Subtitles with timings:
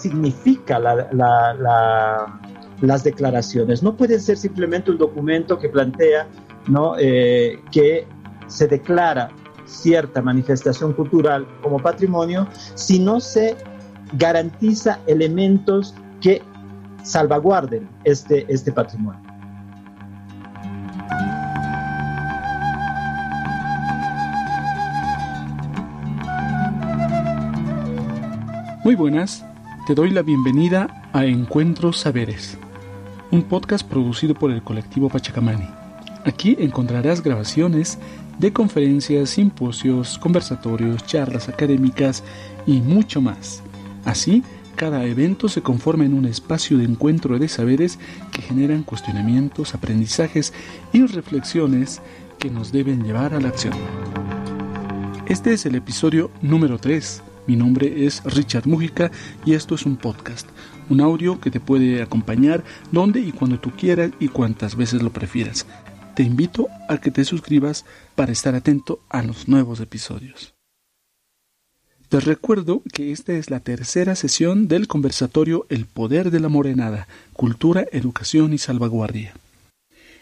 [0.00, 0.78] significa
[2.80, 3.82] las declaraciones.
[3.82, 6.26] No puede ser simplemente un documento que plantea
[6.68, 6.96] ¿no?
[6.98, 8.06] Eh, que
[8.46, 9.30] se declara
[9.64, 13.56] cierta manifestación cultural como patrimonio si no se
[14.12, 16.42] garantiza elementos que
[17.02, 19.20] salvaguarden este, este patrimonio.
[28.84, 29.44] Muy buenas,
[29.86, 32.58] te doy la bienvenida a Encuentros Saberes,
[33.30, 35.68] un podcast producido por el colectivo Pachacamani.
[36.24, 37.96] Aquí encontrarás grabaciones
[38.40, 42.24] de conferencias, simposios, conversatorios, charlas académicas
[42.66, 43.62] y mucho más.
[44.04, 44.42] Así,
[44.74, 48.00] cada evento se conforma en un espacio de encuentro de saberes
[48.32, 50.52] que generan cuestionamientos, aprendizajes
[50.92, 52.02] y reflexiones
[52.40, 53.74] que nos deben llevar a la acción.
[55.28, 59.10] Este es el episodio número 3 mi nombre es Richard Mújica
[59.44, 60.48] y esto es un podcast,
[60.88, 65.12] un audio que te puede acompañar donde y cuando tú quieras y cuantas veces lo
[65.12, 65.66] prefieras.
[66.14, 70.54] Te invito a que te suscribas para estar atento a los nuevos episodios.
[72.08, 77.08] Te recuerdo que esta es la tercera sesión del conversatorio El Poder de la Morenada,
[77.32, 79.34] Cultura, Educación y Salvaguardia.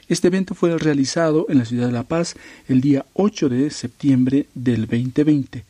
[0.09, 2.37] Este evento fue realizado en la ciudad de La Paz
[2.69, 5.65] el día 8 de septiembre del 2020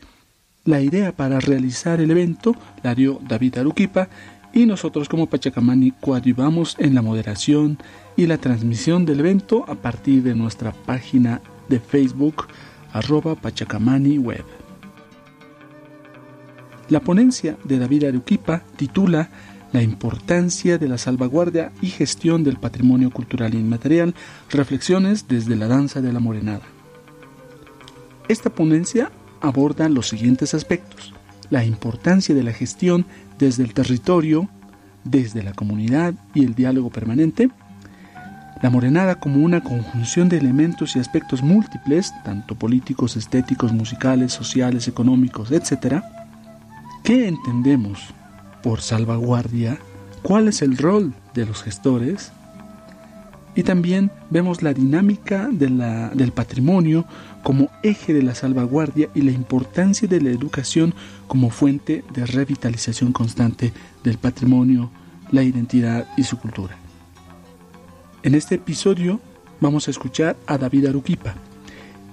[0.65, 4.09] la idea para realizar el evento la dio David Aruquipa
[4.53, 7.79] y nosotros como Pachacamani coadyuvamos en la moderación
[8.17, 12.47] y la transmisión del evento a partir de nuestra página de Facebook
[12.93, 14.45] arroba Pachacamani Web.
[16.89, 19.31] La ponencia de David Aruquipa titula
[19.73, 24.15] La importancia de la salvaguardia y gestión del patrimonio cultural inmaterial,
[24.51, 26.63] reflexiones desde la danza de la morenada.
[28.29, 29.11] Esta ponencia
[29.45, 31.15] aborda los siguientes aspectos.
[31.51, 33.07] La importancia de la gestión
[33.39, 34.49] desde el territorio,
[35.05, 37.51] desde la comunidad y el diálogo permanente.
[38.63, 44.89] La morenada como una conjunción de elementos y aspectos múltiples, tanto políticos, estéticos, musicales, sociales,
[44.89, 46.03] económicos, etc.
[47.03, 47.99] ¿Qué entendemos
[48.63, 49.79] por salvaguardia?
[50.23, 52.33] ¿Cuál es el rol de los gestores?
[53.55, 57.05] Y también vemos la dinámica del patrimonio
[57.45, 60.95] como eje de la salvaguardia y la importancia de la educación
[61.29, 63.73] como fuente de revitalización constante
[64.03, 64.91] del patrimonio,
[65.31, 66.77] la identidad y su cultura.
[68.23, 69.21] En este episodio
[69.61, 71.35] vamos a escuchar a David Aruquipa.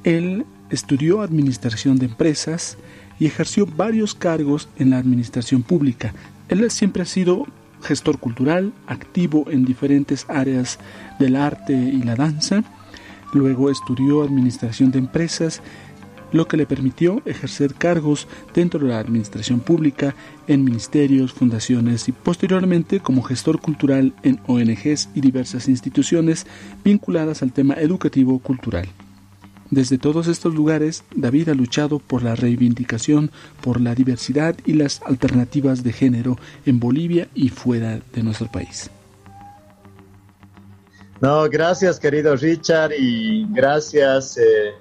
[0.03, 2.77] Él estudió administración de empresas
[3.17, 6.13] y ejerció varios cargos en la administración pública.
[6.49, 7.47] Él siempre ha sido
[7.83, 10.77] gestor cultural, activo en diferentes áreas
[11.19, 12.63] del arte y la danza.
[13.33, 15.61] Luego estudió administración de empresas,
[16.31, 20.15] lo que le permitió ejercer cargos dentro de la administración pública,
[20.47, 26.47] en ministerios, fundaciones y posteriormente como gestor cultural en ONGs y diversas instituciones
[26.83, 28.87] vinculadas al tema educativo cultural.
[29.69, 33.31] Desde todos estos lugares, David ha luchado por la reivindicación,
[33.61, 38.91] por la diversidad y las alternativas de género en Bolivia y fuera de nuestro país.
[41.21, 44.73] No, gracias querido Richard y gracias eh,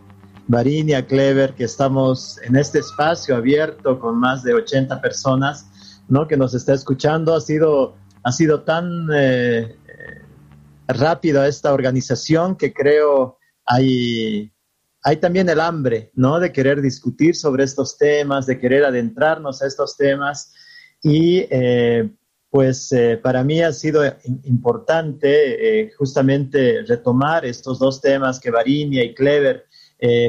[1.06, 5.66] Clever que estamos en este espacio abierto con más de 80 personas,
[6.08, 6.26] ¿no?
[6.26, 7.34] Que nos está escuchando.
[7.34, 10.22] Ha sido, ha sido tan eh, eh
[10.88, 14.50] rápida esta organización que creo hay
[15.02, 16.40] hay también el hambre, ¿no?
[16.40, 20.54] De querer discutir sobre estos temas, de querer adentrarnos a estos temas.
[21.02, 22.10] Y eh,
[22.50, 24.02] pues eh, para mí ha sido
[24.44, 29.66] importante eh, justamente retomar estos dos temas que Varinia y Clever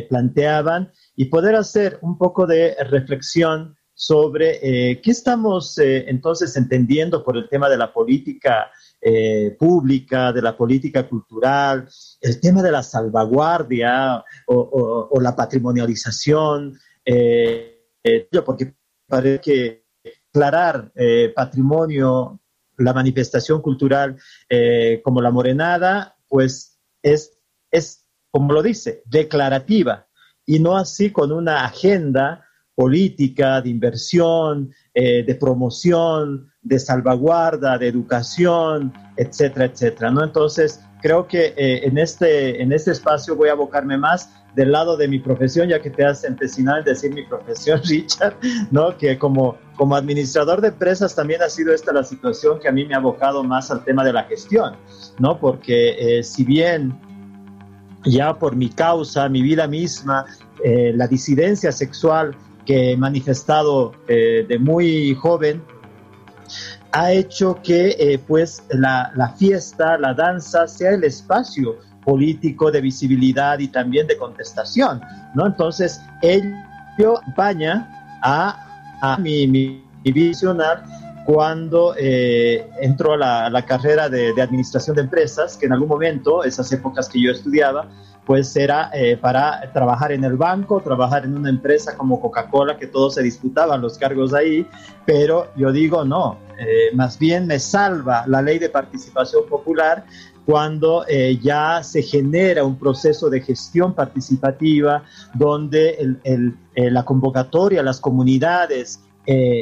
[0.09, 4.59] planteaban y poder hacer un poco de reflexión sobre
[5.01, 8.69] qué estamos entonces entendiendo por el tema de la política
[9.03, 11.89] eh, pública, de la política cultural,
[12.21, 18.75] el tema de la salvaguardia o, la patrimonialización, eh, eh, porque
[19.07, 19.80] parece que
[20.33, 20.91] declarar
[21.35, 22.39] patrimonio,
[22.77, 24.17] la manifestación cultural
[25.03, 27.37] como la morenada, pues es,
[27.69, 30.07] es, como lo dice, declarativa
[30.45, 32.45] y no así con una agenda
[32.75, 40.23] política de inversión, de promoción, de salvaguarda, de educación, etcétera, etcétera, ¿no?
[40.23, 44.97] Entonces, creo que eh, en, este, en este espacio voy a abocarme más del lado
[44.97, 48.35] de mi profesión, ya que te has empecinado en decir mi profesión, Richard,
[48.69, 48.95] ¿no?
[48.97, 52.85] Que como, como administrador de empresas también ha sido esta la situación que a mí
[52.85, 54.75] me ha abocado más al tema de la gestión,
[55.17, 55.39] ¿no?
[55.39, 56.99] Porque eh, si bien
[58.03, 60.27] ya por mi causa, mi vida misma,
[60.63, 65.63] eh, la disidencia sexual que he manifestado de muy joven,
[66.91, 72.81] ha hecho que eh, pues la, la, fiesta, la danza sea el espacio político de
[72.81, 75.01] visibilidad y también de contestación,
[75.33, 75.47] ¿no?
[75.47, 78.67] Entonces, ello acompaña a,
[79.01, 80.83] a mi, mi, visionar
[81.25, 85.89] cuando eh, entró a la, la carrera de, de, administración de empresas, que en algún
[85.89, 87.87] momento, esas épocas que yo estudiaba,
[88.25, 92.87] pues era eh, para trabajar en el banco, trabajar en una empresa como Coca-Cola, que
[92.87, 94.65] todos se disputaban los cargos ahí,
[95.05, 100.05] pero yo digo no, eh, más bien me salva la ley de participación popular
[100.51, 107.79] cuando eh, ya se genera un proceso de gestión participativa donde el, el, la convocatoria
[107.79, 108.99] a las comunidades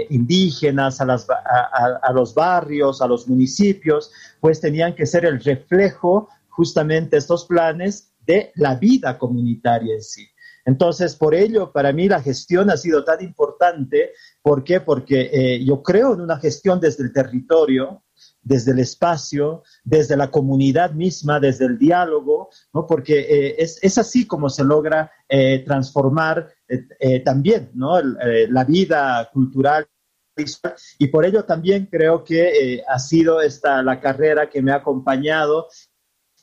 [0.10, 4.10] indígenas, a, las, a, a, los barrios, a los municipios,
[4.40, 10.28] pues tenían que ser el reflejo justamente estos planes de la vida comunitaria en sí.
[10.66, 14.12] Entonces, por ello, para mí la gestión ha sido tan importante.
[14.42, 14.82] ¿Por qué?
[14.82, 18.04] Porque eh, yo creo en una gestión desde el territorio,
[18.42, 22.86] desde el espacio, desde la comunidad misma, desde el diálogo, ¿no?
[22.88, 28.02] porque eh, es, es, así como se logra eh, transformar eh, también ¿no?
[28.02, 29.88] la vida cultural
[30.98, 35.68] y por ello también creo que ha sido esta la carrera que me ha acompañado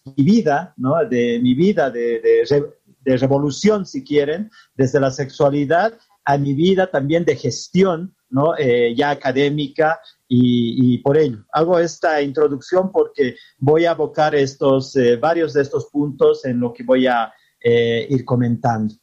[0.05, 1.03] mi vida, ¿no?
[1.09, 5.95] de mi vida de, de, de, revolución, si quieren, desde la sexualidad
[6.27, 8.57] a mi vida también de gestión, ¿no?
[8.59, 15.17] Eh, ya académica y, por ello hago esta introducción porque voy a abocar estos, eh,
[15.17, 18.95] varios de estos puntos en lo que voy a eh, ir comentando.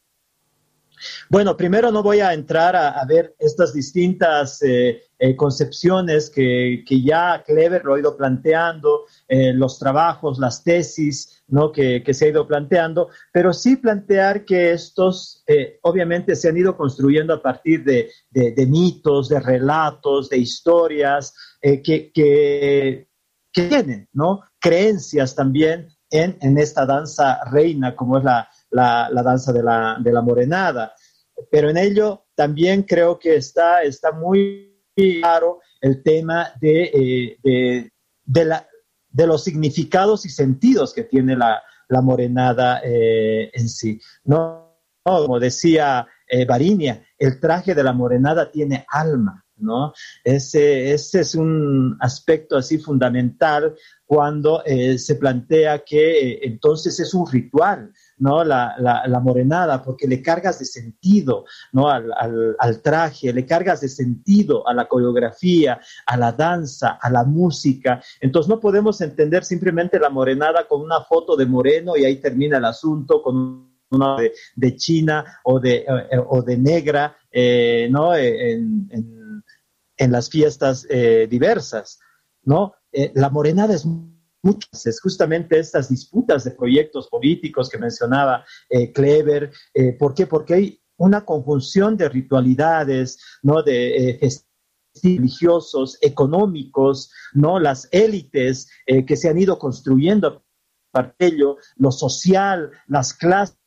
[1.30, 7.02] Bueno, primero no voy a entrar a, ver estas distintas eh, eh, concepciones que, que,
[7.02, 11.72] ya Clever lo ha ido planteando, eh, los trabajos, las tesis ¿no?
[11.72, 15.44] que, que, se ha ido planteando, pero sí plantear que estos
[15.82, 21.34] obviamente se han ido construyendo a partir de, de, de mitos, de relatos, de historias
[21.62, 23.08] que, que,
[23.52, 24.42] tienen ¿no?
[24.60, 30.12] creencias también en, en esta danza reina como es la, la, danza de la, de
[30.12, 30.94] la morenada.
[31.50, 37.90] Pero en ello también creo que está, está muy claro el tema de, eh,
[38.24, 38.68] de, la,
[39.10, 41.62] de, los significados y sentidos que tiene la,
[42.02, 44.00] morenada eh, en sí.
[44.24, 44.80] ¿no?
[45.04, 49.44] Como decía eh, Barinia, el traje de la morenada tiene alma.
[49.58, 49.94] ¿no?
[50.24, 53.76] Ese, ese es un aspecto así fundamental
[54.06, 58.44] cuando eh, se plantea que entonces es un ritual, ¿no?
[58.44, 61.90] La, la, la, morenada, porque le cargas de sentido, ¿no?
[61.90, 62.12] Al,
[62.60, 68.02] al, traje, le cargas de sentido a la coreografía, a la danza, a la música.
[68.22, 72.58] Entonces no podemos entender simplemente la morenada con una foto de moreno y ahí termina
[72.58, 78.16] el asunto, con una de, de China o de, eh, o de negra, eh, ¿no?
[78.16, 79.44] En, en,
[79.98, 82.00] en, las fiestas eh, diversas,
[82.44, 82.74] ¿no?
[83.16, 83.88] la morenada es
[84.44, 89.52] muchas, es justamente estas disputas de proyectos políticos que mencionaba eh, Clever.
[89.74, 90.28] Eh, ¿Por qué?
[90.28, 93.64] Porque hay una conjunción de ritualidades, ¿no?
[93.64, 94.30] De eh,
[95.02, 97.60] religiosos, económicos, ¿no?
[97.60, 100.42] Las élites eh, que se han ido construyendo a
[100.92, 103.58] partir de ello, lo social, las clases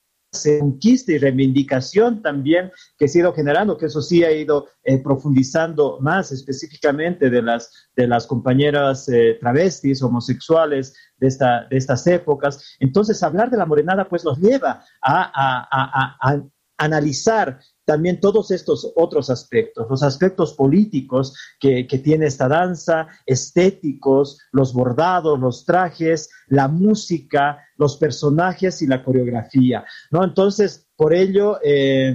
[0.59, 4.99] conquista y reivindicación también que se ha ido generando, que eso sí ha ido eh,
[5.03, 12.07] profundizando más específicamente de las, de las compañeras eh, travestis, homosexuales de, esta, de estas
[12.07, 12.77] épocas.
[12.81, 16.43] Entonces, hablar de la morenada pues nos lleva a, a, a, a
[16.79, 24.41] analizar también todos estos otros aspectos, los aspectos políticos que, que, tiene esta danza, estéticos,
[24.51, 30.25] los bordados, los trajes, la música, los personajes y la coreografía, ¿no?
[30.25, 32.15] Entonces, por ello, eh,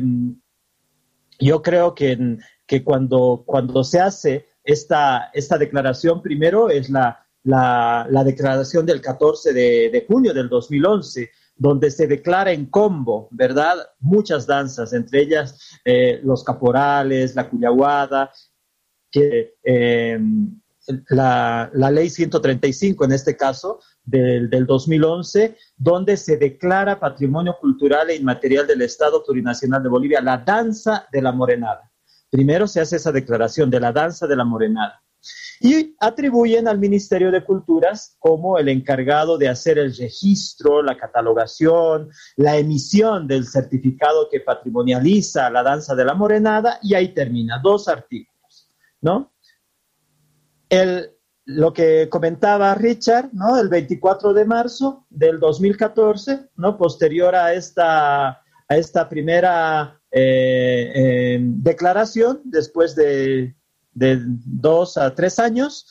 [1.40, 2.38] yo creo que,
[2.68, 9.00] que cuando, cuando se hace esta, esta declaración, primero es la, la, la declaración del
[9.00, 13.76] 14 de, de junio del 2011, donde se declara en combo, ¿verdad?
[14.00, 18.32] Muchas danzas, entre ellas eh, los caporales, la cuyaguada,
[19.12, 20.20] que eh,
[21.10, 28.16] la, ley 135 en este caso del, del, 2011, donde se declara patrimonio cultural e
[28.16, 31.92] inmaterial del Estado Plurinacional de Bolivia la danza de la morenada.
[32.30, 35.02] Primero se hace esa declaración de la danza de la morenada
[35.60, 42.10] y atribuyen al Ministerio de Culturas como el encargado de hacer el registro, la catalogación,
[42.36, 47.88] la emisión del certificado que patrimonializa la danza de la morenada y ahí termina, dos
[47.88, 48.70] artículos,
[49.02, 49.34] ¿no?
[50.70, 51.12] El,
[51.46, 53.60] lo que comentaba Richard, ¿no?
[53.60, 56.78] El 24 de marzo del 2014, ¿no?
[56.78, 63.56] Posterior a esta, a esta primera eh, eh, declaración, después de
[63.94, 65.86] de dos a tres años,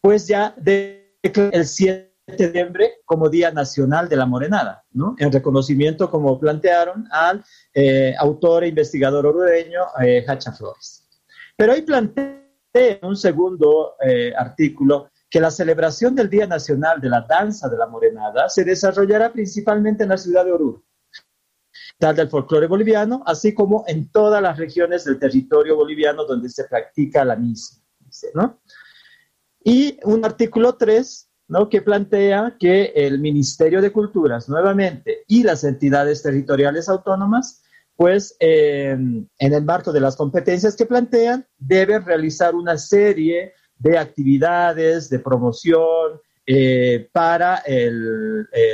[0.00, 5.14] pues ya el 7 de septiembre como Día Nacional de la Morenada, ¿no?
[5.18, 7.44] En reconocimiento, como plantearon, al
[7.74, 11.08] eh, autor e investigador orureño eh, Hacha Flores.
[11.56, 12.44] Pero ahí plantea
[13.02, 17.86] un segundo eh, artículo que la celebración del Día Nacional de la Danza de la
[17.86, 20.84] Morenada se desarrollará principalmente en la ciudad de Oruro,
[22.12, 27.24] del folclore boliviano, así como en todas las regiones del territorio boliviano donde se practica
[27.24, 27.82] la misma.
[28.34, 28.60] ¿no?
[29.62, 31.68] Y un artículo 3 ¿no?
[31.68, 37.62] que plantea que el Ministerio de Culturas, nuevamente, y las entidades territoriales autónomas,
[37.96, 43.98] pues eh, en el marco de las competencias que plantean, deben realizar una serie de
[43.98, 47.90] actividades de promoción eh, para eh,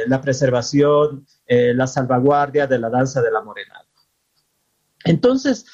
[0.06, 3.84] la preservación, eh, la salvaguardia de la danza de la morenada.
[5.04, 5.66] Entonces,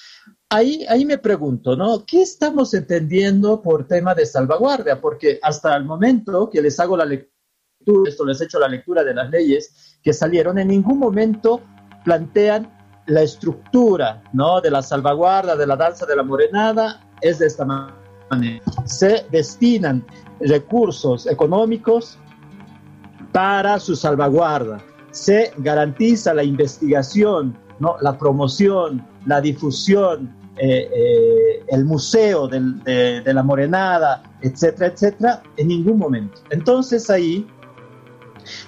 [0.48, 2.06] ahí, ahí me pregunto, ¿no?
[2.06, 5.00] ¿Qué estamos entendiendo por tema de salvaguardia?
[5.00, 9.04] Porque hasta el momento que les hago la lectura, esto les he hecho la lectura
[9.04, 11.60] de las leyes que salieron, en ningún momento
[12.04, 12.72] plantean
[13.06, 14.62] la estructura, ¿no?
[14.62, 18.06] De la salvaguardia de la danza de la morenada, es de esta manera
[18.84, 20.04] se destinan
[20.40, 22.18] recursos económicos
[23.32, 24.82] para su salvaguarda,
[25.16, 27.96] se garantiza la investigación, ¿no?
[28.02, 35.98] la promoción, la difusión, eh, eh, el museo de, la morenada, etcétera, etcétera, en ningún
[35.98, 36.42] momento.
[36.50, 37.46] Entonces ahí,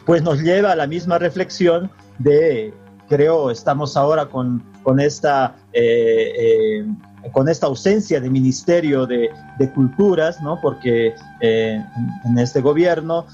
[0.07, 2.73] pues nos lleva a la misma reflexión de,
[3.11, 6.87] creo, estamos ahora con, con esta eh,
[7.33, 9.29] con esta ausencia de Ministerio de,
[9.75, 10.59] Culturas, ¿no?
[10.63, 13.27] porque en, este gobierno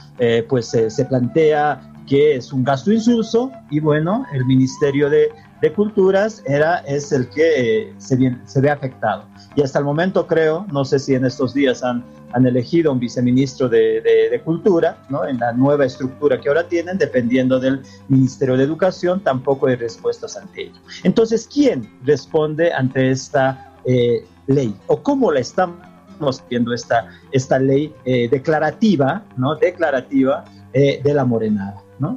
[0.49, 5.31] pues se plantea que es un gasto insulso y bueno, el Ministerio de,
[5.75, 9.25] Culturas era, es el que eh, se, ve afectado.
[9.57, 12.99] Y hasta el momento creo, no sé si en estos días han, han elegido un
[12.99, 15.27] viceministro de, de, Cultura, ¿no?
[15.27, 20.37] en la nueva estructura que ahora tienen, dependiendo del Ministerio de Educación, tampoco hay respuestas
[20.37, 20.79] ante ello.
[21.03, 27.91] Entonces, ¿quién responde ante esta eh, ley o cómo la estamos viendo esta, esta ley
[28.05, 29.55] eh, declarativa, ¿no?
[29.57, 30.45] Declarativa
[30.75, 32.17] de la morenada, ¿no?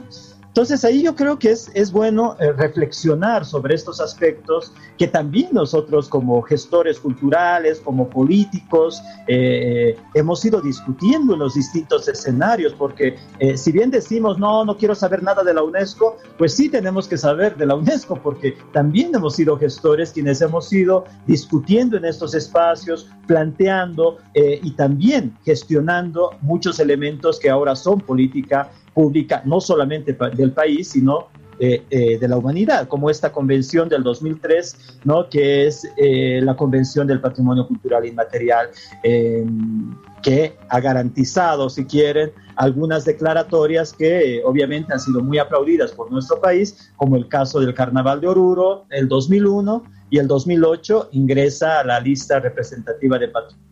[0.57, 5.50] Entonces ahí yo creo que es, es bueno eh, reflexionar sobre estos aspectos que también
[5.51, 13.17] nosotros como gestores culturales, como políticos, eh, hemos ido discutiendo en los distintos escenarios, porque
[13.38, 17.07] eh, si bien decimos, no, no quiero saber nada de la UNESCO, pues sí tenemos
[17.07, 22.05] que saber de la UNESCO, porque también hemos sido gestores quienes hemos ido discutiendo en
[22.05, 30.18] estos espacios, planteando y también gestionando muchos elementos que ahora son política pública, no solamente
[30.36, 31.27] del país, sino
[31.60, 35.30] eh, eh, de la humanidad, como esta convención del 2003, ¿no?
[35.30, 38.70] que es eh, la Convención del Patrimonio Cultural Inmaterial,
[39.04, 46.12] em, que ha garantizado, si quieren, algunas declaratorias que obviamente han sido muy aplaudidas por
[46.12, 51.82] nuestro país, como el caso del Carnaval de Oruro, el 2001 y el 2008 ingresa
[51.82, 53.67] a la lista representativa de patrimonio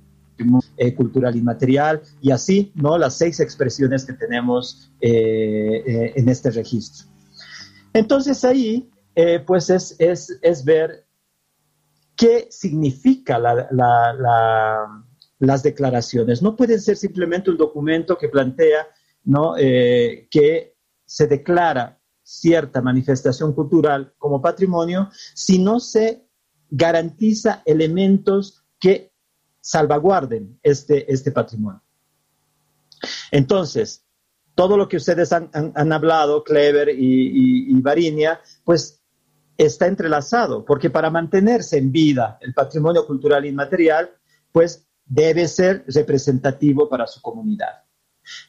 [0.78, 2.98] eh, cultural inmaterial y así, ¿no?
[2.98, 7.08] Las seis expresiones que tenemos eh, eh, en este registro.
[7.94, 8.90] Entonces ahí,
[9.48, 11.06] pues es, es, es, ver
[12.18, 15.06] qué significa la, la,
[15.40, 16.42] las declaraciones.
[16.42, 18.88] No pueden ser simplemente un documento que plantea,
[19.24, 19.56] ¿no?
[19.56, 20.76] que
[21.06, 26.28] se declara cierta manifestación cultural como patrimonio si no se
[26.70, 29.15] garantiza elementos que
[29.66, 31.82] salvaguarden este, este patrimonio.
[33.32, 34.06] Entonces,
[34.54, 35.50] todo lo que ustedes han,
[35.92, 39.02] hablado, Clever y, y, Varinia, pues
[39.58, 44.12] está entrelazado, porque para mantenerse en vida el patrimonio cultural inmaterial,
[44.52, 47.84] pues debe ser representativo para su comunidad.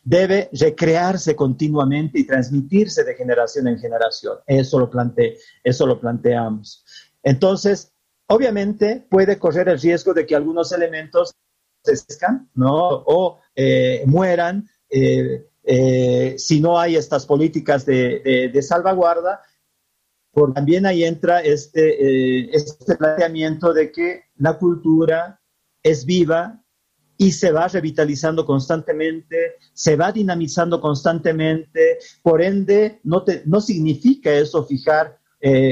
[0.05, 4.37] Debe recrearse continuamente y transmitirse de generación en generación.
[4.47, 6.85] Eso lo, plante, eso lo planteamos.
[7.23, 7.96] Entonces,
[8.29, 11.35] Obviamente puede correr el riesgo de que algunos elementos
[11.95, 13.05] se ¿no?
[13.07, 19.43] O eh, mueran eh, eh, si no hay estas políticas de, salvaguarda.
[20.33, 25.41] Por, también ahí entra este, este planteamiento de que la cultura
[25.83, 26.63] es viva
[27.17, 34.65] y se va revitalizando constantemente, se va dinamizando constantemente, por ende no, no significa eso
[34.65, 35.19] fijar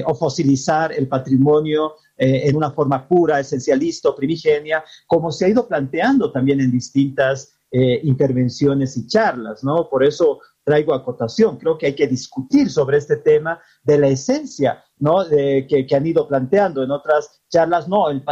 [0.06, 5.48] o fosilizar el patrimonio eh, en una forma pura, esencialista o primigenia, como se ha
[5.48, 9.88] ido planteando también en distintas eh, intervenciones y charlas, ¿no?
[9.88, 11.58] Por eso traigo acotación.
[11.58, 15.24] Creo que hay que discutir sobre este tema de la esencia ¿no?
[15.28, 18.22] que, han ido planteando en otras charlas, no, el,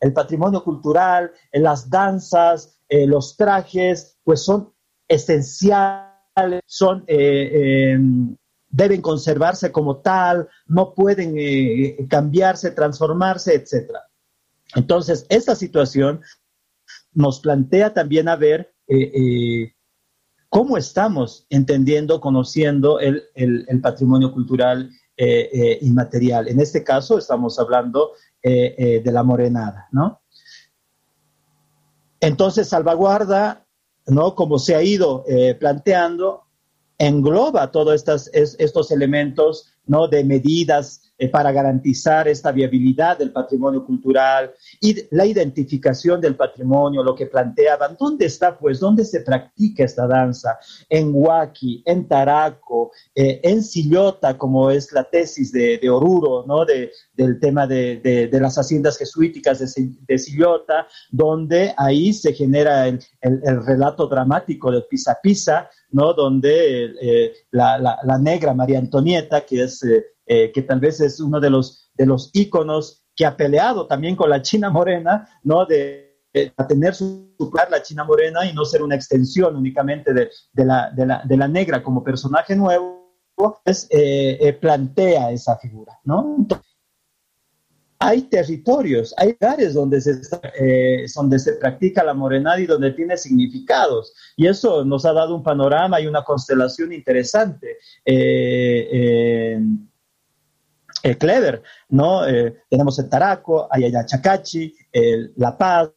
[0.00, 4.72] el, patrimonio cultural, las danzas, eh, los trajes, pues son
[5.06, 8.34] esenciales, son, eh, em,
[8.70, 13.92] deben conservarse como tal, no pueden eh, cambiarse, transformarse, etc.
[14.74, 16.20] Entonces, esta situación
[17.12, 18.74] nos plantea también a ver
[20.48, 23.22] cómo estamos entendiendo, conociendo el,
[23.82, 26.48] patrimonio cultural eh, eh, inmaterial.
[26.48, 30.22] En este caso estamos hablando eh, de la morenada, ¿no?
[32.20, 33.66] Entonces, salvaguarda,
[34.06, 34.34] ¿no?
[34.34, 35.24] Como se ha ido
[35.60, 36.47] planteando,
[36.98, 40.08] engloba todos estos, elementos, ¿no?
[40.08, 47.02] De medidas eh, para garantizar esta viabilidad del patrimonio cultural y la identificación del patrimonio,
[47.02, 47.96] lo que planteaban.
[47.98, 50.60] ¿Dónde está, pues, dónde se practica esta danza?
[50.88, 56.64] En Huaki, en Taraco, eh, en Sillota, como es la tesis de, Oruro, ¿no?
[56.64, 63.00] De, del tema de, las haciendas jesuíticas de, Sillota, donde ahí se genera el,
[63.66, 66.14] relato dramático de Pisa Pisa, ¿no?
[66.14, 69.82] Donde eh, la, negra María Antonieta, que es
[70.28, 74.14] eh, que tal vez es uno de los, de los íconos que ha peleado también
[74.14, 75.66] con la China morena, ¿no?
[75.66, 76.06] De,
[76.68, 77.34] tener su
[77.70, 81.36] la China morena y no ser una extensión únicamente de, de, la, de, la, de
[81.36, 86.46] la, negra como personaje nuevo, pues eh, eh, plantea esa figura, ¿no?
[88.00, 90.20] hay territorios, hay lugares donde se,
[91.14, 94.14] donde se practica la morenada y donde tiene significados.
[94.36, 97.78] Y eso nos ha dado un panorama y una constelación interesante.
[98.04, 99.60] Eh,
[101.18, 102.26] clever, ¿no?
[102.26, 105.90] Eh, tenemos el Taraco, Ayayachacachi, el La Paz,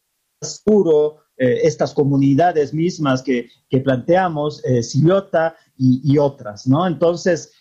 [0.64, 3.50] Puro, eh, estas comunidades mismas que,
[3.84, 6.86] planteamos, Sillota y, otras, ¿no?
[6.86, 7.54] Entonces,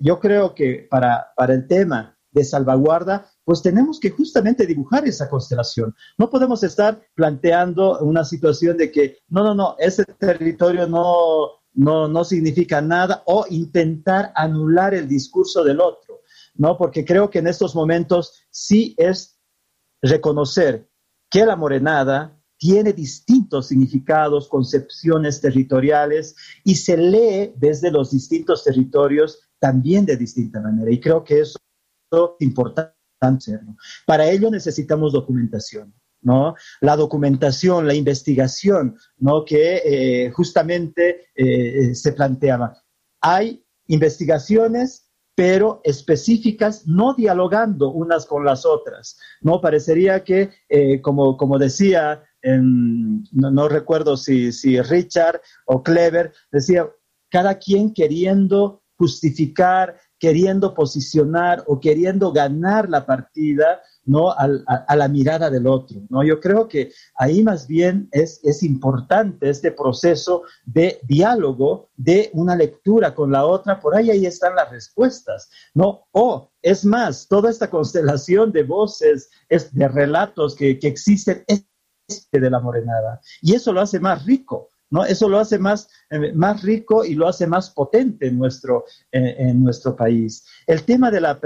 [0.00, 5.28] yo creo que para, para el tema de salvaguarda, pues tenemos que justamente dibujar esa
[5.28, 5.94] constelación.
[6.18, 12.08] No podemos estar planteando una situación de que, no, no, no, ese territorio no, no,
[12.08, 16.20] no significa nada o intentar anular el discurso del otro.
[16.54, 16.76] ¿No?
[16.76, 19.38] Porque creo que en estos momentos sí es
[20.00, 20.88] reconocer
[21.30, 29.40] que la morenada tiene distintos significados, concepciones territoriales y se lee desde los distintos territorios
[29.58, 30.90] también de distinta manera.
[30.90, 31.58] Y creo que eso
[32.12, 32.94] es importante.
[34.06, 35.92] Para ello necesitamos documentación.
[36.22, 36.54] ¿no?
[36.80, 39.44] La documentación, la investigación, ¿no?
[39.44, 42.80] Que eh, justamente eh, se planteaba.
[43.20, 49.18] Hay investigaciones pero específicas, no dialogando unas con las otras.
[49.40, 56.90] No parecería que, eh, como, como decía, no, recuerdo si, si Richard o Clever, decía,
[57.30, 64.30] cada quien queriendo justificar, queriendo posicionar o queriendo ganar la partida ¿no?
[64.30, 66.22] A, la mirada del otro, ¿no?
[66.22, 73.14] Yo creo que ahí más bien es, importante este proceso de diálogo, de una lectura
[73.14, 76.06] con la otra, por ahí ahí están las respuestas, ¿no?
[76.12, 81.64] O, es más, toda esta constelación de voces, es, de relatos que, que existen, es
[82.30, 83.20] de la morenada.
[83.40, 85.04] Y eso lo hace más rico, ¿no?
[85.04, 89.34] Eso lo hace más, eh, más rico y lo hace más potente en nuestro, eh,
[89.38, 90.46] en nuestro país.
[90.66, 91.40] El tema de la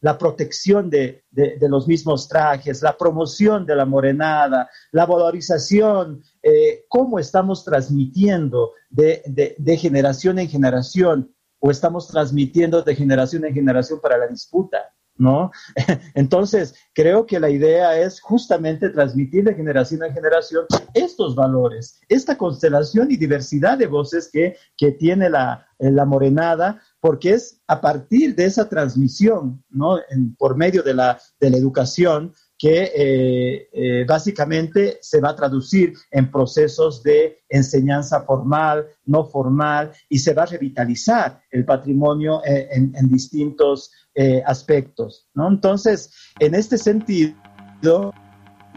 [0.00, 1.22] la protección de,
[1.60, 9.22] los mismos trajes, la promoción de la morenada, la valorización, eh, cómo estamos transmitiendo de,
[9.56, 14.92] de, generación en generación o estamos transmitiendo de generación en generación para la disputa.
[15.20, 15.52] ¿No?
[16.14, 22.36] Entonces, creo que la idea es justamente transmitir de generación en generación estos valores, esta
[22.36, 28.34] constelación y diversidad de voces que, que tiene la, la morenada, porque es a partir
[28.34, 29.98] de esa transmisión, ¿no?
[30.38, 35.94] por medio de la, de la educación, que eh, eh, básicamente se va a traducir
[36.10, 42.68] en procesos de enseñanza formal, no formal, y se va a revitalizar el patrimonio eh,
[42.70, 43.90] en, en, distintos
[44.44, 45.30] aspectos.
[45.32, 45.48] ¿no?
[45.48, 48.12] Entonces, en este sentido,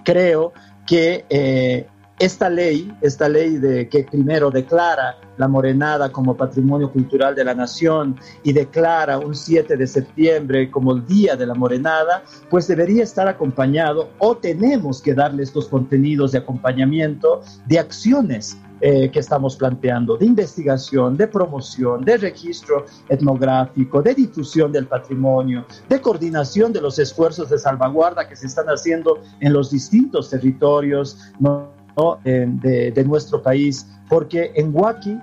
[0.06, 0.54] creo
[0.88, 1.86] que
[2.23, 7.53] esta ley, esta ley de que primero declara la morenada como patrimonio cultural de la
[7.53, 13.03] nación y declara un 7 de septiembre como el día de la morenada, pues debería
[13.03, 19.55] estar acompañado o tenemos que darle estos contenidos de acompañamiento de acciones eh, que estamos
[19.55, 26.81] planteando, de investigación, de promoción, de registro etnográfico, de difusión del patrimonio, de coordinación de
[26.81, 31.17] los esfuerzos de salvaguarda que se están haciendo en los distintos territorios.
[32.23, 35.19] De, nuestro país, porque en Huaki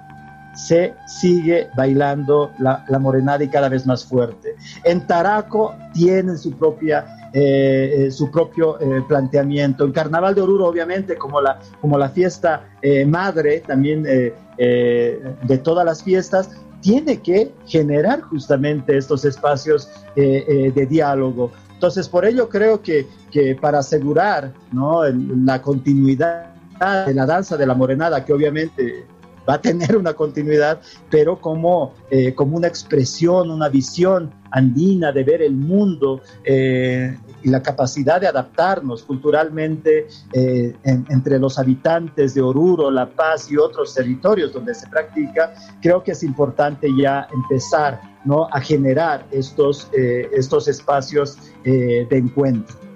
[0.54, 4.54] se sigue bailando la, morenada y cada vez más fuerte.
[4.84, 9.84] En Taraco tienen su propia eh, eh, su propio eh, planteamiento.
[9.84, 12.64] En Carnaval de Oruro, obviamente, como la, como la fiesta
[13.06, 21.52] madre también de todas las fiestas, tiene que generar justamente estos espacios de diálogo.
[21.74, 25.02] Entonces, por ello creo que, que para asegurar ¿no?
[25.04, 29.06] la continuidad de la danza de la morenada, que obviamente
[29.48, 35.24] va a tener una continuidad, pero como, eh, como una expresión, una visión andina de
[35.24, 42.42] ver el mundo eh, y la capacidad de adaptarnos culturalmente eh, entre los habitantes de
[42.42, 48.00] Oruro, La Paz y otros territorios donde se practica, creo que es importante ya empezar
[48.24, 48.48] ¿no?
[48.52, 52.89] a generar estos, estos espacios de encuentro.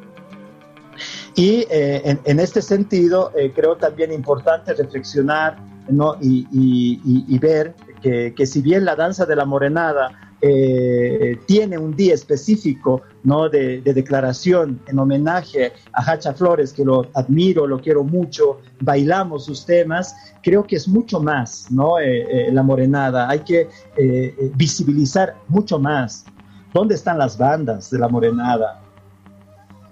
[1.36, 5.58] Y en, en, este sentido, creo también importante reflexionar
[6.20, 13.02] y, ver que, si bien la danza de la morenada eh, tiene un día específico.
[13.50, 19.64] De, declaración en homenaje a Hacha Flores, que lo admiro, lo quiero mucho, bailamos sus
[19.64, 21.98] temas, creo que es mucho más ¿no?
[21.98, 23.68] Eh, eh, la morenada, hay que
[24.54, 26.26] visibilizar mucho más.
[26.74, 28.83] ¿Dónde están las bandas de la morenada?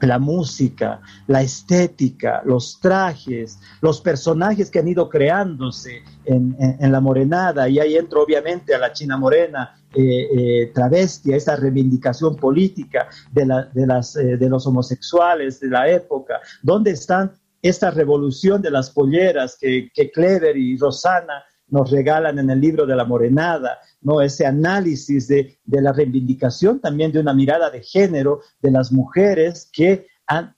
[0.06, 7.68] La música, la estética, los trajes, los personajes que han ido creándose en, la morenada,
[7.68, 13.08] y ahí entra obviamente a la China Morena, eh, eh, travesti, a esa reivindicación política
[13.30, 18.90] de, las, eh, de los homosexuales de la época, ¿dónde están esta revolución de las
[18.90, 24.20] polleras que, que Clever y Rosana nos regalan en el libro de la Morenada, ¿no?
[24.20, 30.06] ese análisis de, la reivindicación también de una mirada de género de las mujeres que
[30.26, 30.54] han,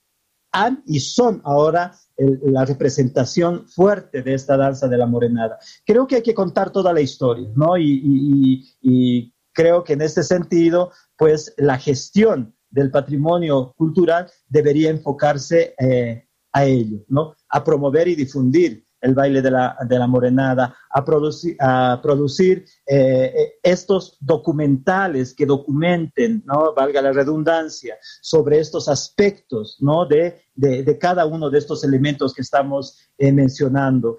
[0.50, 5.58] han y son ahora la representación fuerte de esta danza de la morenada.
[5.84, 7.76] Creo que hay que contar toda la historia, ¿no?
[7.78, 16.26] Y, creo que en este sentido, pues la gestión del patrimonio cultural debería enfocarse eh,
[16.52, 17.36] a ello, ¿no?
[17.48, 22.64] A promover y difundir el baile de la, de la morenada, a producir, a producir
[22.86, 26.72] eh, eh, estos documentales que documenten, ¿no?
[26.74, 30.06] valga la redundancia, sobre estos aspectos ¿no?
[30.06, 34.16] de, de, cada uno de estos elementos que estamos eh, mencionando,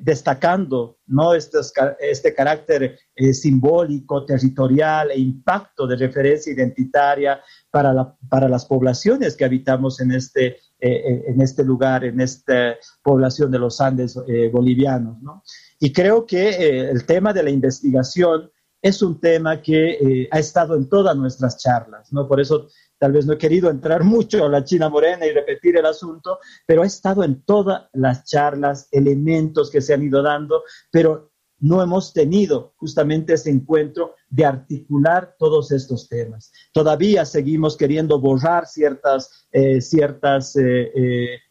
[0.00, 1.34] destacando ¿no?
[1.34, 1.58] este,
[1.98, 2.98] este carácter
[3.32, 10.12] simbólico, territorial e impacto de referencia identitaria para, la, para las poblaciones que habitamos en
[10.12, 14.18] este, en este lugar, en esta población de los Andes
[14.52, 15.20] bolivianos.
[15.22, 15.42] ¿no?
[15.78, 20.38] Y creo que eh, el tema de la investigación es un tema que eh, ha
[20.38, 22.28] estado en todas nuestras charlas, ¿no?
[22.28, 25.76] Por eso tal vez no he querido entrar mucho a la China Morena y repetir
[25.76, 30.62] el asunto, pero ha estado en todas las charlas, elementos que se han ido dando,
[30.90, 36.52] pero no hemos tenido justamente ese encuentro de articular todos estos temas.
[36.72, 40.54] Todavía seguimos queriendo borrar ciertas, eh, ciertas,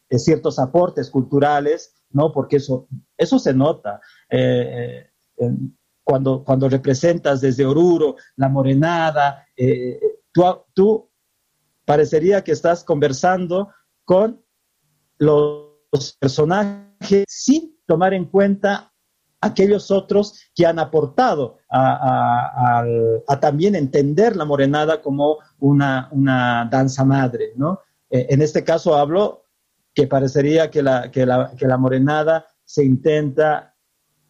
[0.09, 2.31] ciertos aportes culturales, ¿no?
[2.31, 2.87] Porque eso,
[3.17, 3.99] eso se nota.
[4.29, 5.05] Eh,
[5.37, 5.51] eh,
[6.03, 9.99] cuando, cuando representas desde Oruro, la morenada, eh,
[10.31, 11.11] tú, tú
[11.83, 13.69] parecería que estás conversando
[14.05, 14.41] con
[15.17, 18.93] los personajes sin tomar en cuenta
[19.45, 22.83] aquellos otros que han aportado a,
[23.41, 26.09] también entender la morenada como una,
[26.71, 27.79] danza madre, ¿no?
[28.09, 29.45] en este caso hablo
[29.93, 33.75] que parecería que la, que la, que la morenada se intenta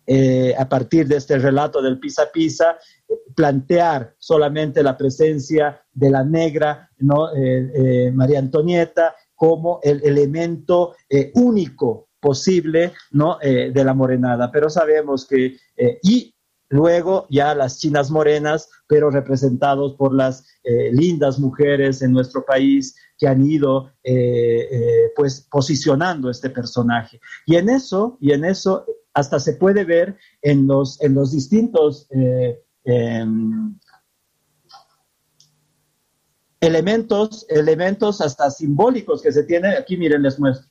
[0.07, 2.77] eh, a partir de este relato del pisa pisa,
[3.35, 7.35] plantear solamente la presencia de la negra, ¿no?
[7.35, 10.95] Eh, eh, María Antonieta, como el elemento
[11.33, 13.37] único posible ¿no?
[13.41, 14.51] de la morenada.
[14.51, 15.57] Pero sabemos que,
[16.01, 16.33] y
[16.69, 20.43] luego ya las chinas morenas, pero representados por las
[20.91, 23.91] lindas mujeres en nuestro país que han ido
[25.15, 27.19] pues posicionando este personaje.
[27.45, 28.85] Y en eso, y en eso
[29.15, 33.79] hasta se puede ver en los, en los distintos eh, em,
[36.59, 39.69] elementos, elementos hasta simbólicos que se tiene.
[39.77, 40.69] Aquí miren, les muestro.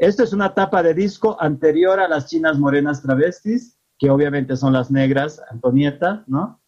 [0.00, 4.72] Esta es una tapa de disco anterior a las chinas morenas travestis, que obviamente son
[4.72, 6.58] las negras, Antonieta, ¿no?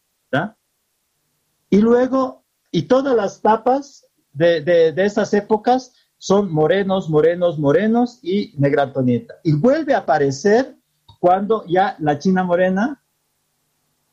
[1.70, 8.18] Y luego, y todas las tapas de, de, de esas épocas son morenos, morenos, morenos
[8.22, 9.36] y negra Antonieta.
[9.42, 10.76] Y vuelve a aparecer
[11.18, 13.02] cuando ya la China morena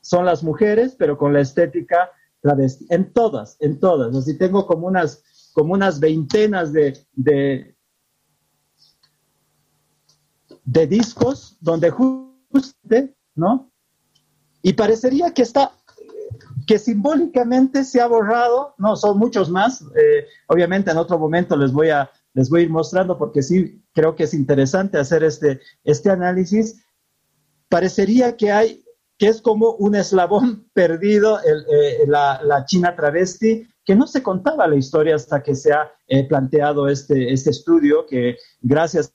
[0.00, 2.86] son las mujeres, pero con la estética travesti.
[2.88, 4.16] En todas, en todas.
[4.16, 7.76] Así tengo como unas, como unas veintenas de, de,
[10.64, 13.70] discos donde justamente, ¿no?
[14.62, 15.72] y parecería que está
[16.66, 21.72] que simbólicamente se ha borrado, no, son muchos más, eh, obviamente en otro momento les
[21.72, 25.60] voy, a, les voy a ir mostrando porque sí creo que es interesante hacer este,
[25.82, 26.84] este análisis,
[27.68, 28.84] parecería que hay,
[29.18, 34.68] que es como un eslabón perdido eh, la, la, China travesti, que no se contaba
[34.68, 39.12] la historia hasta que se ha eh, planteado este, este estudio, que gracias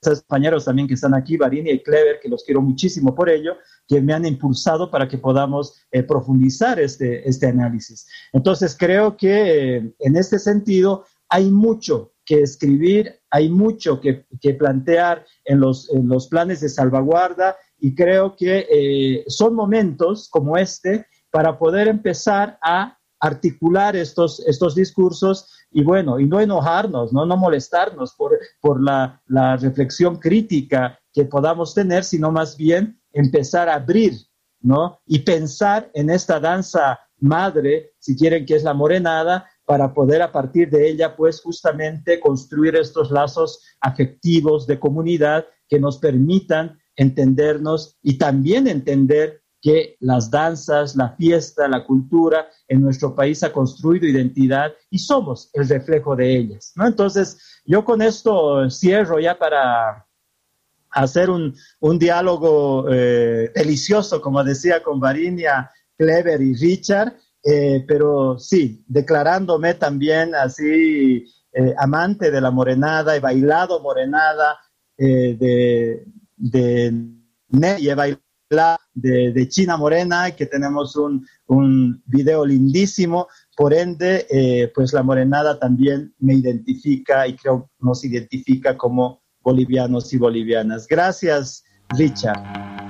[0.00, 3.56] compañeros también que están aquí, Barini y Clever, que los quiero muchísimo por ello,
[3.86, 8.06] que me han impulsado para que podamos eh, profundizar este, este análisis.
[8.32, 14.54] Entonces, creo que eh, en este sentido hay mucho que escribir, hay mucho que, que
[14.54, 20.56] plantear en los, en los, planes de salvaguarda y creo que eh, son momentos como
[20.58, 27.26] este para poder empezar a articular estos, estos discursos y bueno, y no enojarnos, no,
[27.26, 33.68] no molestarnos por, por la, la reflexión crítica que podamos tener, sino más bien empezar
[33.68, 34.14] a abrir,
[34.60, 35.00] ¿no?
[35.06, 40.32] Y pensar en esta danza madre, si quieren que es la morenada, para poder a
[40.32, 47.98] partir de ella, pues justamente construir estos lazos afectivos de comunidad que nos permitan entendernos
[48.02, 54.06] y también entender que las danzas, la fiesta, la cultura en nuestro país ha construido
[54.06, 56.72] identidad y somos el reflejo de ellas.
[56.76, 56.86] ¿no?
[56.86, 60.06] Entonces, yo con esto cierro ya para
[60.90, 61.54] hacer un,
[61.98, 70.34] diálogo eh, delicioso, como decía con Varinia, Clever y Richard, eh, pero sí, declarándome también
[70.34, 74.58] así eh, amante de la morenada, he bailado morenada
[74.96, 76.04] de,
[76.36, 76.92] de,
[77.60, 78.27] he bailado
[78.94, 83.28] de, China Morena, que tenemos un, un video lindísimo.
[83.56, 90.12] Por ende, eh, pues la morenada también me identifica y creo nos identifica como bolivianos
[90.12, 90.86] y bolivianas.
[90.86, 92.87] Gracias, Richard.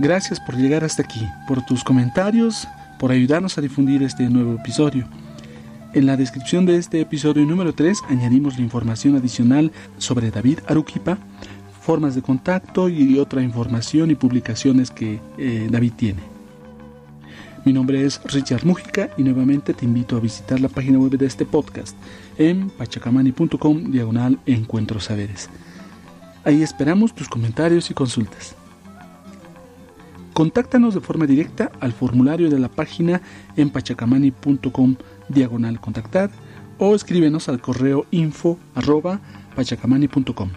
[0.00, 2.68] Gracias por llegar hasta aquí, por tus comentarios,
[3.00, 5.08] por ayudarnos a difundir este nuevo episodio.
[5.92, 11.18] En la descripción de este episodio número 3 añadimos la información adicional sobre David Aruquipa,
[11.80, 16.20] formas de contacto y otra información y publicaciones que eh, David tiene.
[17.64, 21.26] Mi nombre es Richard Mújica y nuevamente te invito a visitar la página web de
[21.26, 21.96] este podcast
[22.38, 25.50] en pachacamani.com diagonal encuentros saberes.
[26.44, 28.54] Ahí esperamos tus comentarios y consultas.
[30.38, 33.20] Contáctanos de forma directa al formulario de la página
[33.56, 34.94] en pachacamani.com
[35.28, 36.30] diagonal contactar
[36.78, 39.18] o escríbenos al correo info arroba
[39.56, 40.50] pachacamani.com.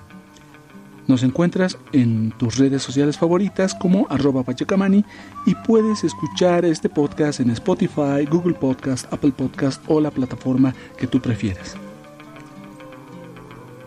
[1.08, 5.04] Nos encuentras en tus redes sociales favoritas como arroba pachacamani
[5.48, 11.08] y puedes escuchar este podcast en Spotify, Google Podcast, Apple Podcast o la plataforma que
[11.08, 11.76] tú prefieras.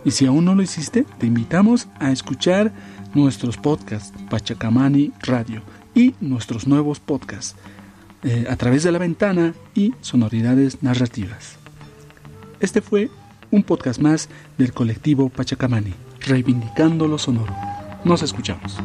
[0.04, 2.72] Y si aún no lo hiciste, te invitamos a escuchar
[3.14, 5.62] nuestros podcasts Pachacamani Radio
[5.94, 7.57] y nuestros nuevos podcasts
[8.22, 11.57] eh, a través de la ventana y sonoridades narrativas.
[12.61, 13.11] Este fue
[13.50, 17.54] un podcast más del colectivo Pachacamani, reivindicando lo sonoro.
[18.04, 18.78] Nos escuchamos.